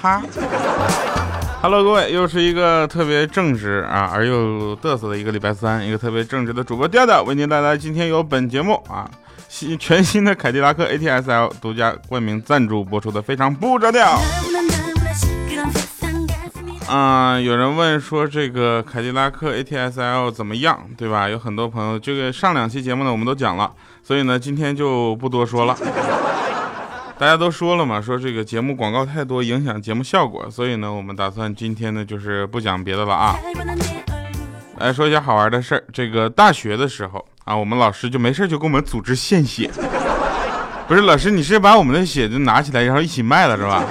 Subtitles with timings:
[0.00, 0.22] 哈。
[1.60, 9.10] Hello，各位，又是一个特别正直啊而又嘚瑟的一个礼拜三，一个特别正直的主播调调为您带来今天由本节目啊
[9.48, 14.20] 新全新的凯迪拉克 ATS-L 独家冠名赞助播出的非常不着调。
[16.86, 21.28] 啊，有人问说这个凯迪拉克 ATS-L 怎么样，对吧？
[21.28, 23.70] 有很多朋友，这个上两期节目呢我们都讲了，
[24.02, 25.76] 所以呢今天就不多说了。
[27.18, 33.34] 大家都说了嘛，说这个节目广告太多，影响节目效果，所以呢，我们打算今天呢，就是不讲别的了啊。
[34.78, 35.82] 来说一下好玩的事儿。
[35.92, 39.68] 这个大学的时候啊，我们老师就没事就给我们组织献血。
[40.86, 43.82] 不是老师，你是把我们的血就拿起来，然后一起卖了是吧？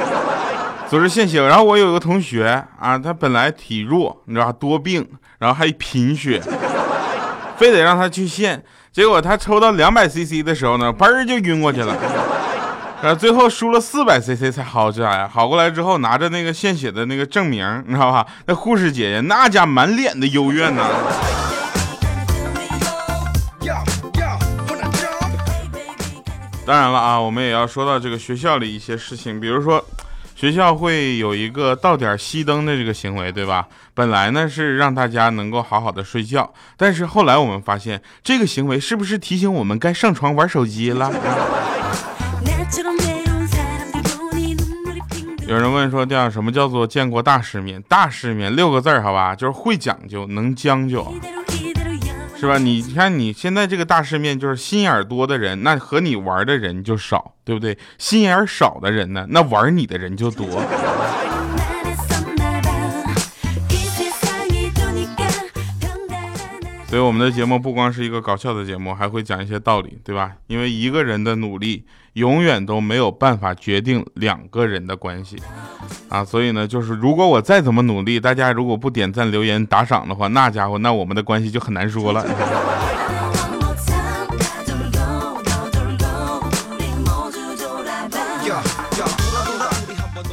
[0.89, 1.45] 组织献血。
[1.45, 5.05] 然后我有个同学啊，他本来体弱，你知道多病，
[5.38, 6.41] 然后还贫血，
[7.58, 8.64] 非得让他去献。
[8.94, 11.94] 结果他抽到两百 CC 的时候呢，嘣儿就晕过去了。
[13.00, 18.26] 然后最后输了四百 cc 才好起来，好过来之后拿着那个献血的那个证明，你知道吧？
[18.48, 20.84] 那护士姐姐那家满脸的幽怨呐。
[26.66, 29.81] 当然了啊，我们也要说到这个学校里一些事情，比如说
[30.36, 33.68] 学校会有一个到点熄灯的这个行为，对吧？
[33.94, 41.09] 本来呢是让大家能够好好的睡觉，但是后来我们发现这个行为是不是提醒我们该上床玩手机了？
[45.48, 47.82] 有人问说：“这样什么叫做见过大世面？
[47.84, 51.14] 大世面六个字儿，好吧，就是会讲究，能将就，
[52.38, 52.58] 是吧？
[52.58, 57.78] 你看你现在这个大世面，就是心眼多的人，那和你玩的人就少，对不对？
[57.98, 60.46] 心眼少的人呢，那玩你的人就多。”
[66.90, 70.34] 所以我们的节目不光是一个搞笑的节目，还会讲一些道理，对吧？
[70.48, 71.86] 因为一个人的努力
[72.17, 75.38] 永远都没有办法决定两个人的关系，
[76.09, 82.25] 啊，所以呢，就是如果我再怎么努力，大家如果不点赞、留言、打赏的话，那家伙，那我们的关系就很难说了。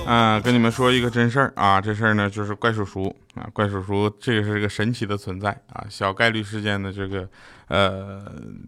[0.07, 7.29] 嗯， 跟你们说一个真事儿啊，这事儿呢就是怪叔叔啊，怪叔叔这个是个神奇的存在啊，小概率事件的这个
[7.69, 8.23] 呃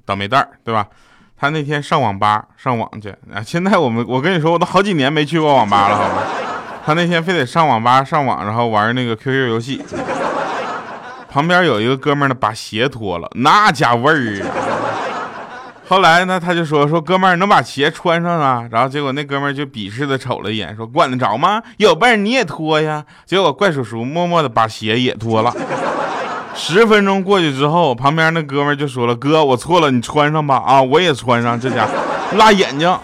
[0.04, 0.86] 倒霉蛋儿，对吧？
[1.38, 6.22] 他那天上网吧上网去啊，现在我们我跟你说，我都好几年没去过网吧了，好吧？
[6.84, 9.84] 他那天非得上网吧上网，然后玩那个 QQ 游戏，
[11.28, 14.48] 旁边有一个哥们呢把鞋脱了，那家味儿啊！
[15.88, 21.62] 后来呢，他就说说哥们儿能把鞋穿上啊，然后结果那哥们儿就鄙视的瞅了一眼，说管得着吗？
[21.76, 23.04] 有本事你也脱呀！
[23.24, 25.52] 结果怪叔叔默默的把鞋也脱了。
[26.56, 31.88] 十分钟过去之后，旁边那哥们就说了：“哥，我错了，你穿上吧。”啊，我也穿上，这家
[32.36, 32.98] 辣眼睛。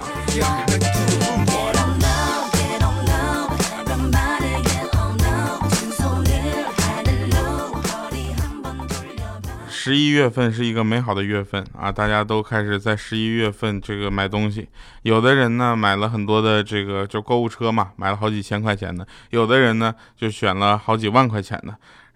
[9.69, 14.69] 十一月份是一个美好的月份啊，大家都开始在十一月份这个买东西。
[15.03, 21.73] 有的人呢买了很多的这个就购物车嘛，买了好几千块钱的；有的人呢就选了好几万块钱的；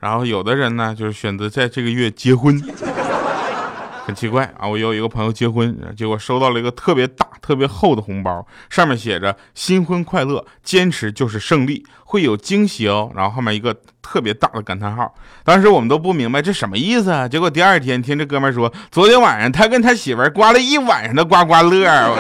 [0.07, 2.63] 然后有的人呢就是选择在这个月结婚。
[4.07, 15.13] 很奇怪啊，我有一个朋友结婚，结果收到了一个特别大、特别厚的红包，上面写着“新婚快乐，坚持就是胜利，会有惊喜哦”，然后后面一个特别大的感叹号。
[15.43, 22.17] 当时我们都不明白这什么意思啊，结果第二天听这哥们说，昨天晚上他跟他媳妇刮了一晚上的刮刮乐。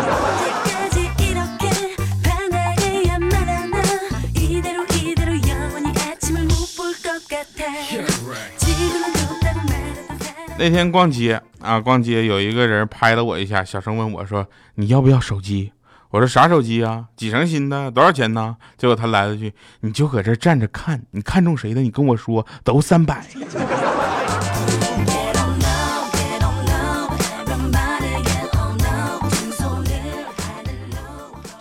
[10.59, 14.47] 那天逛街啊，逛街有一个人拍了我一下，小声问我说
[14.77, 15.72] ：“你要不要手机？”
[16.11, 17.06] 我说：“啥手机啊？
[17.15, 17.91] 几成新的？
[17.91, 21.83] 多少钱呢？”结果他来了句：“你就搁这站着看，你看中谁的？
[21.83, 23.26] 你跟我说，都三百。”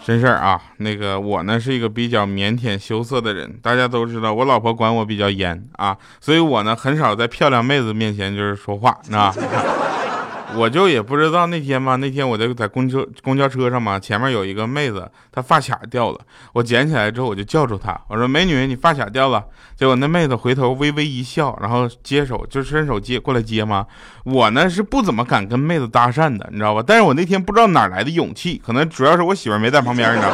[0.05, 9.33] 真事儿啊，那个我呢是一个比较腼腆羞涩的人，大家都知道，我老婆管我比较严啊，所以我呢很少在漂亮妹子面前就是说话，啊。
[10.57, 16.19] 我就也不知道那天嘛，那天我在在公交公交车上嘛，前面有一个妹子，她发卡掉了，
[16.53, 19.43] 我捡起来之后我就叫住她，我说美女，你发卡掉了。
[19.75, 23.85] 结果那妹子回头微微一笑，然后接手就伸手接过来接嘛。
[24.23, 26.81] 我呢是不怎么敢跟妹子搭讪的，你知道吧？
[26.85, 30.31] 但是我那天不知道哪来的勇气，可能主要是我媳妇没在旁边，你知道，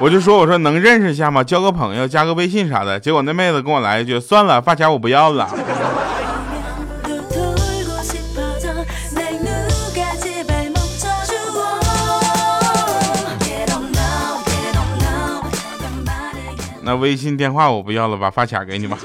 [0.00, 1.44] 我就说我说能认识一下吗？
[1.44, 2.98] 交个朋友，加个微信啥的。
[2.98, 5.46] 结果那妹子跟我来一句，算了，发卡我不要了。
[16.96, 18.98] 微信电话我不要了，把发卡给你吧。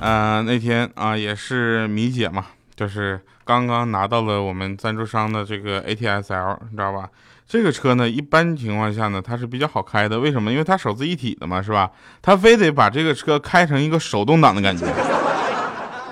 [0.00, 7.08] 嗯， 那天啊也是米姐嘛，就是刚刚拿到了我们赞助商的这个 ATS-L，你知道吧？
[7.46, 10.20] 这个车呢，一般情况下呢，它是比较好开的。
[10.20, 10.52] 为什么？
[10.52, 11.90] 因为它手自一体的嘛，是吧？
[12.22, 14.86] 他非得把这个车开成一个手动挡的感觉。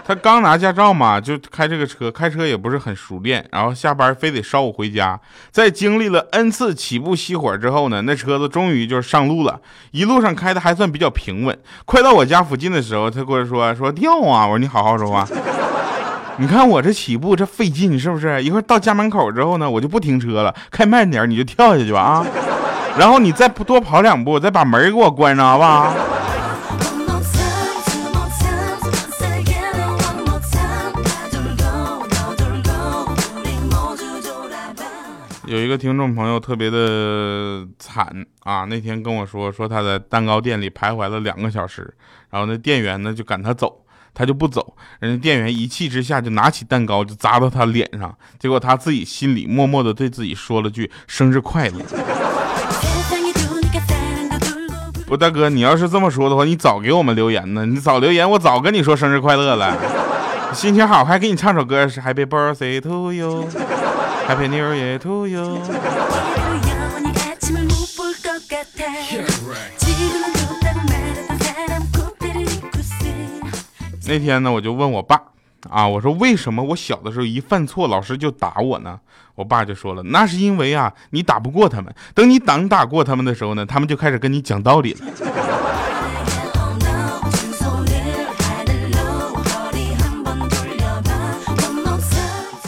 [0.08, 5.20] 他刚拿驾照嘛，就开这个车，开车也不是很熟练，然后下班非得捎我回家。
[5.50, 9.60] 在经历了 n 次起步熄火之后呢，那车子终于就是上路了，
[9.90, 11.54] 一路上开的还算比较平稳。
[11.84, 15.28] 快到我家附近的时候，他跟我说说掉啊，我说你好好说话。
[16.40, 18.42] 你看我这起步这费劲是不是？
[18.42, 22.26] 一会儿到家门口之后呢，我就不停车了，开慢点，你就跳下去吧啊。
[22.98, 25.92] 然后你再多跑两步，再把门给我关上，好不好？
[35.48, 38.06] 有一个听众朋友特别的惨
[38.40, 41.94] 啊，那天跟我说说他在蛋糕店里徘徊了两个小时，
[42.28, 51.80] 然后那店员呢就赶他走，他就不走，人家店员一气之下就拿起蛋糕就砸到他脸上，结果他自己心里默默的对自己说了句生日快乐。
[55.06, 59.74] 不，大哥，你要是这么说的话，你早给我们留言呢，你早留言，我早跟你说生日快乐了，
[60.52, 63.48] 心情好还给你唱首歌是 Happy Birthday to you。
[64.28, 65.58] Happy New Year to you。
[74.06, 75.18] 那天呢，我就问我爸
[75.70, 79.00] 啊，我说为什么我小的时候一犯错，老师就打我呢？
[79.34, 85.06] 我爸就说了，那是因为啊，你打不过他们，等你挡打过他们的时候呢，他们就开始跟你讲道理了。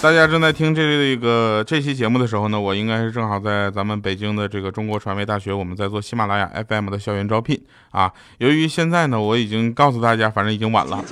[0.02, 7.61] 大家正在听这个这期节目的时候呢，我应该是正好在咱们北京的这个中国传媒大学，我们在做喜马拉雅 FM 的校园招聘
[7.91, 8.11] 啊。
[8.38, 11.05] 由于现在呢，我已经告诉大家，反正已经晚了。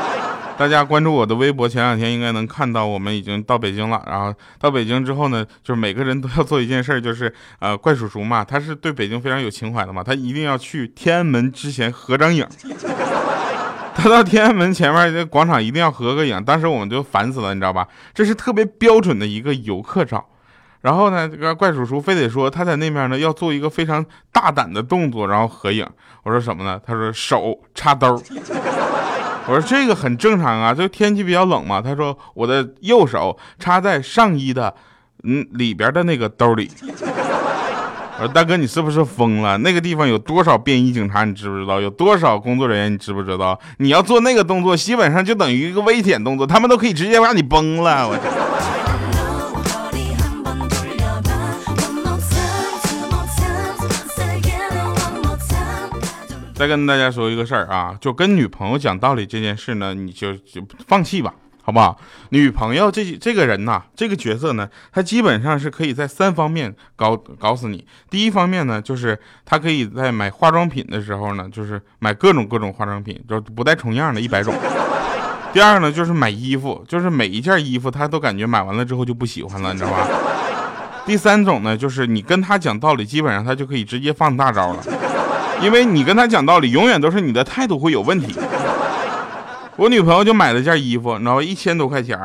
[0.58, 4.02] 大家关注我的微博，前两天应该能看到我们已经到北京了。
[4.06, 12.46] 然后到北京之后呢，就是每个人都要做一件事，就是呃，怪叔叔嘛，他是对北京非常有情怀的嘛，他一定要去天安门之前合张影。
[13.96, 17.88] 他到天安门前面这广场一定要合个影，当时我们就烦死了，你知道吧？
[18.14, 20.24] 这是特别标准的一个游客照。
[20.82, 25.84] 然后呢，这个怪叔叔非得说他在那边呢要做一个非常大胆的动作，然后合影。
[26.22, 26.80] 我说什么呢？
[26.86, 28.22] 他说手插兜。
[29.48, 31.80] 我说这个很正常啊，就天气比较冷嘛。
[31.80, 34.74] 他说我的右手插在上衣的
[35.24, 36.70] 嗯里边的那个兜里。
[38.18, 39.58] 我说大哥，你是不是疯了？
[39.58, 41.82] 那个地方有多少便衣警察，你知不知道？
[41.82, 43.60] 有多少工作人员，你知不知道？
[43.76, 48.08] 你要做那个动作，基本上就等于一个危险动作，他们都可以直接把你崩了。
[48.08, 48.16] 我
[56.54, 61.34] 再跟大家说一个事儿啊，就跟女朋友讲道理这件事呢，你就就放弃吧。
[61.66, 61.98] 好不好？
[62.28, 67.84] 女朋友这这个人呐，这个角色呢，他基本上是可以在三方面搞搞死你。
[68.08, 74.54] 第一方面呢，就是他可以在买化妆品的时候呢，就是买各种各种化妆品，就不带重样的 一百种。
[75.52, 80.06] 第二呢，就是买衣服，就是每一件衣服他都感觉买完了之后就不喜欢了，你知道吧？
[81.04, 84.84] 第三种呢，就是你跟他讲道理，基本上他就可以直接放大招了，
[85.60, 88.36] 因为你跟他讲道理，永远都是你的态度会有问题。
[89.76, 91.42] 我女朋友就买了件衣服，你知道吧？
[91.42, 92.18] 一千多块钱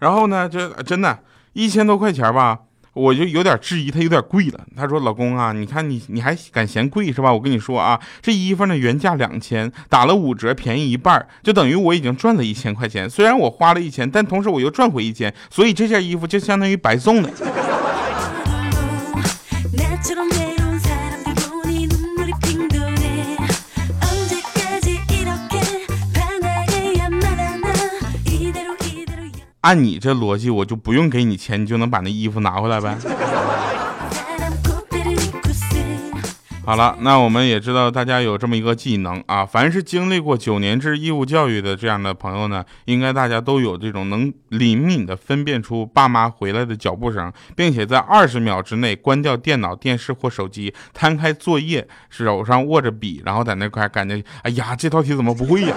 [0.00, 1.18] 然后呢，就真的，
[1.54, 2.58] 一千多块钱吧，
[2.92, 4.60] 我就有点质疑它有点贵了。
[4.76, 7.32] 她说：“老公啊，你看你你还敢嫌贵是吧？
[7.32, 13.08] 我跟你说啊，这衣服呢原价两千，打了五折，便宜一半，就等于我已经赚了一千块钱。
[13.08, 17.30] 虽然我花了一千，但同时我又赚回一千，所以这件衣服就相当于白送的。”
[29.62, 32.96] 按你这逻辑，我就不用给你钱，你就能把那衣服拿回来呗。
[36.64, 55.74] 好了，那我们也知道大家有这么一个技能啊，凡是经历过九年制义务教育的这样的朋友呢，应该大家都有这种能灵敏的分辨出爸妈回来的脚步声，并且在二十秒之内关掉电脑、电视或手机，摊开作业，手上握着笔，然后在那块感觉，哎呀，这道题怎么不会呀？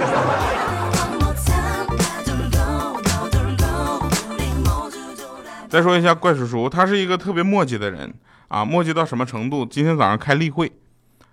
[5.74, 8.14] 再说一下怪叔叔，他是一个特别磨叽的人
[8.48, 9.66] 啊，磨叽到什么程度？
[9.66, 10.72] 今天早上开例会，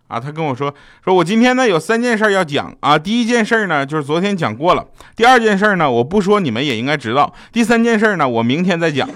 [0.09, 4.83] 啊，他跟我说，说我今天呢有三件事要讲啊，第一件事呢就是昨天讲过了，
[5.15, 9.07] 第二件事呢我不说你们也应该知道，第三件事呢我明天再讲。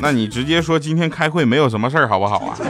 [0.00, 2.58] 那你直接说今天开会没有什么事儿，好不好啊？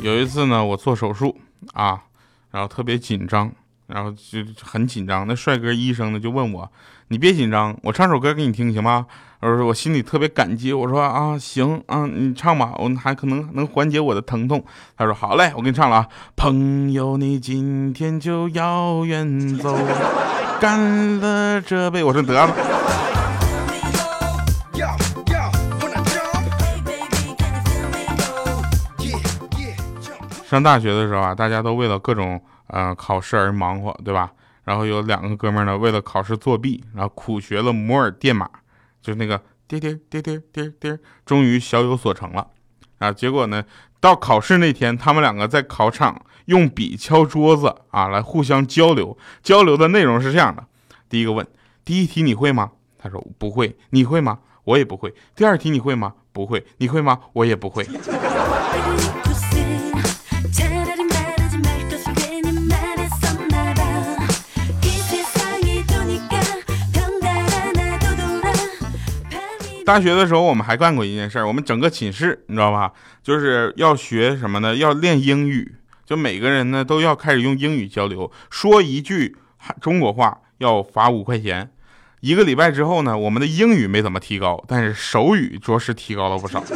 [0.00, 1.36] 有一次呢，我做手术
[1.80, 2.02] 啊，
[2.50, 3.50] 然后特别紧张，
[3.86, 5.26] 然后就很紧张。
[5.26, 6.70] 那帅哥医生呢就问我
[7.08, 9.06] ：“你别紧张，我唱首歌给你听行吗？”
[9.40, 14.62] 我说我心里特别感激，我说啊行啊，你唱吧，我还可能能缓解我的疼痛。
[14.94, 16.08] 他说好嘞，我给你唱了啊。
[16.36, 19.74] 朋友，你今天就要远走，
[20.60, 22.04] 干了这杯。
[22.04, 23.09] 我说得了。
[30.50, 34.32] 上大学的时候啊，大家都为了各种呃考试而忙活，对吧？
[34.64, 38.50] 然后有两个哥们呢，为了考试作弊，然后苦学了摩尔电码。
[39.00, 42.48] 就是那个滴滴滴滴滴滴，终于小有所成了
[42.98, 43.12] 啊！
[43.12, 43.64] 结果呢，
[44.00, 49.16] 到考试那天，他们两个在考场用笔敲桌子啊，来互相交流。
[49.44, 50.64] 交流的内容是这样的：
[51.08, 51.46] 第一个问，
[51.84, 52.72] 第一题你会吗？
[52.98, 53.78] 他说不会。
[53.90, 54.40] 你会吗？
[54.64, 55.14] 我也不会。
[55.36, 56.14] 第二题你会吗？
[56.32, 56.66] 不会。
[56.78, 57.20] 你会吗？
[57.32, 57.86] 我也不会。
[69.90, 71.48] 大学的时候，我们还干过一件事儿。
[71.48, 72.92] 我们整个寝室，你知道吧？
[73.24, 74.76] 就是要学什么呢？
[74.76, 75.74] 要练英语。
[76.06, 79.36] 就每个人呢，都要开始用英语交流，说一句
[79.80, 81.72] 中国话要罚五块钱。
[82.20, 86.62] 一个礼拜之后呢，我们的英语没怎么提高，但是手语着实提高了不少。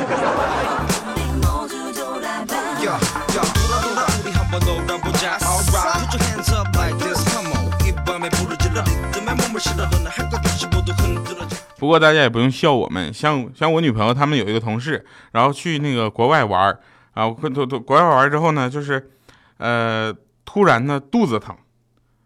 [11.78, 16.78] 不过大家也不用笑我们，像像我女朋友他们有一个同事，然后去那个国外玩
[17.12, 19.11] 啊，都都国外玩之后呢，就是，
[19.59, 20.14] 呃，
[20.45, 21.57] 突然呢肚子疼，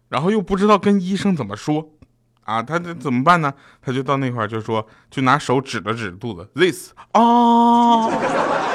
[0.09, 1.89] 然后又不知道跟医生怎么说，
[2.43, 3.53] 啊，他这怎么办呢？
[3.81, 8.68] 他就到那块就说，就拿手指了指肚子，this 啊。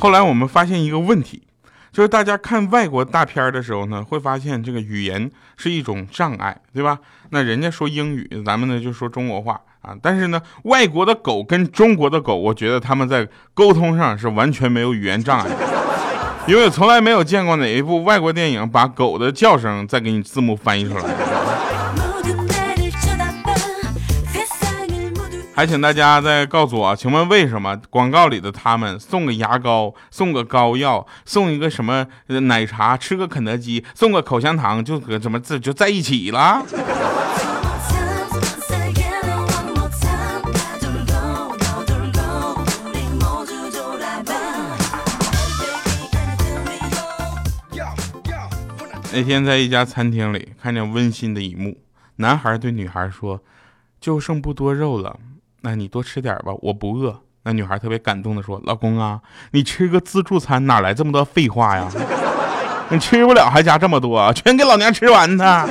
[0.00, 1.42] 后来我们发现一个问题，
[1.92, 6.98] 就是大家看外国大片的时候呢，会发现这个语言是一种障碍，对吧？
[7.28, 9.94] 那人家说英语，咱们呢就说中国话啊。
[10.00, 15.56] 但是呢，外国的狗跟中国的狗，我觉得他们在沟通上是完全没有语言障碍的，
[16.48, 21.29] 因为从来没有见过哪一部外国电影把狗的叫声再给你字幕翻译出来。
[25.52, 36.64] 还请大家再告诉我，请问为什么广告里的他们送个牙膏、送个膏药、送一个什么奶茶、吃个肯德基、送个口香糖，就搁怎么这就在一起了？
[49.12, 51.76] 那天在一家餐厅里，看见温馨的一幕，
[52.16, 53.42] 男孩对女孩说
[54.00, 55.18] ：“就剩不多肉了。”
[55.62, 57.20] 那你多吃点吧，我不饿。
[57.42, 59.20] 那女孩特别感动的说：“老公啊，
[59.52, 61.88] 你吃个自助餐哪来这么多废话呀？
[62.90, 65.66] 你吃不了还加这么多，全给老娘吃完它。”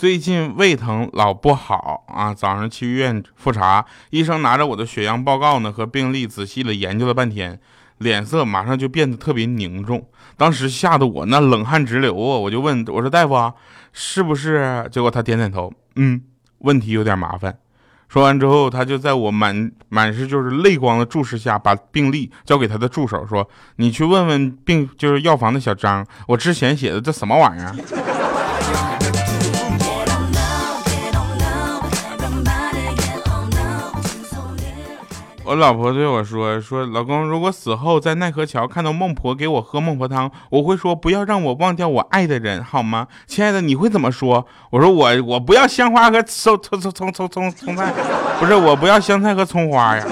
[0.00, 7.60] 最近胃疼老不好啊，早上去医院复查，医生拿着我的血样报告呢和病历仔细的研究了半天，
[7.98, 10.02] 脸色马上就变得特别凝重。
[10.38, 12.38] 当时吓得我那冷汗直流啊！
[12.38, 13.52] 我就问我说大夫啊，
[13.92, 14.88] 是不是？
[14.90, 16.22] 结果他点点头，嗯，
[16.60, 17.58] 问题有点麻烦。
[18.08, 27.76] 说完之后，他就在我满满是就是泪光的注视下，把病历交给他的助手说：“你去问问病就是药房的小张，我之前写的这什么玩意儿？”
[35.50, 43.08] 我老婆对我说：“说老公，如果死后在奈何桥看到孟婆给我喝孟婆汤，我会说不要让我忘掉我爱的人，好吗？
[43.26, 47.92] 亲爱的，你会怎么说？”我说：“我我不要香花和葱葱葱葱葱葱葱菜，
[48.38, 50.06] 不是我不要香菜和葱花呀。”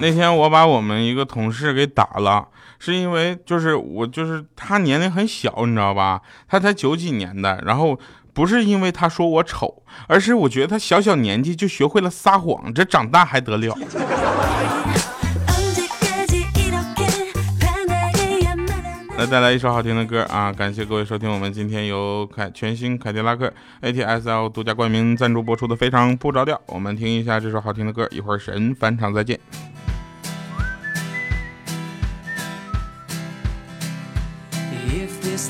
[0.00, 2.48] 那天我把我们一个同事给打了。
[2.80, 6.22] 是因为就是我就是他年龄很小，你知道吧？
[6.46, 7.98] 他才九几年的，然后
[8.32, 13.76] 不是因为他说我丑，而是我觉得他小小年纪就学会了撒谎，这长大还得了？
[19.18, 20.52] 来带来一首好听的歌啊！
[20.52, 23.52] 感谢各位收听我们今天由凯全新凯迪拉克
[23.82, 29.40] ATS-L 独家冠名赞助播出的《非常不着调》，我们听一下这首好听的歌，一会儿神返场再见。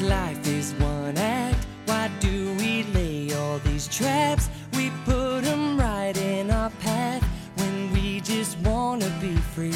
[0.03, 1.67] Life is one act.
[1.87, 4.49] Why do we lay all these traps?
[4.75, 7.25] We put them right in our path
[7.57, 9.75] when we just wanna be free.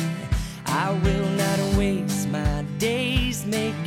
[0.66, 3.81] I will not waste my days making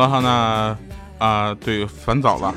[0.00, 0.76] 好了好，那
[1.18, 2.54] 啊，对，反早了，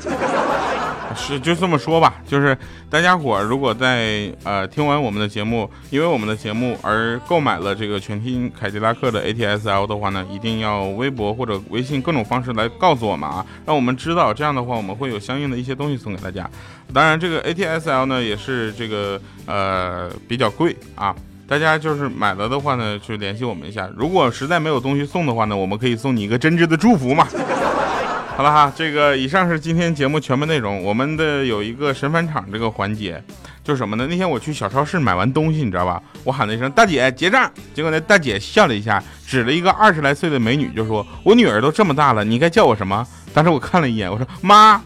[1.14, 2.56] 是就这么说吧，就是
[2.88, 16.48] 大家伙如果在呃听完我们的节目，因为我们的节目而购买了这个全新凯迪拉克的 ATS-L 的话呢，一定要微博或者微信各种方式来告诉我们啊，让我们知道，这样的话我们会有相应的一些东西送给大家。
[16.94, 21.14] 当然，这个 ATS-L 呢也是这个呃比较贵啊。
[21.46, 23.88] 大家就是买了的话呢，去联系我们一下。
[23.96, 27.26] 如果实在没有东西送的话呢，我们可以送你一个真挚的祝福嘛。
[28.36, 30.82] 好了哈，这个以上是今天节目全部内容。
[30.82, 33.22] 我们的有一个神返场这个环节，
[33.62, 34.08] 就是什么呢？
[34.10, 36.02] 那天我去小超市买完东西，你知道吧？
[36.24, 44.82] 我喊了一声“大姐结账”，结果那大姐笑了一下，指了一个二十来岁的美女，就说：“我女儿都这么大了，你该叫我什么？”当时我看了一眼，我说：“妈。